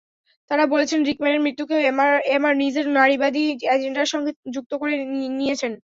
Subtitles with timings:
[0.51, 1.79] তাঁরা বলছেন, রিকম্যানের মৃত্যুকেও
[2.35, 3.41] এমা নিজের নারীবাদী
[3.69, 4.93] এজেন্ডার সঙ্গে যুক্ত করে
[5.37, 5.71] নিয়েছেন।